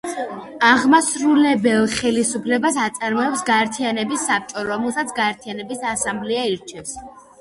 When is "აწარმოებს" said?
2.85-3.45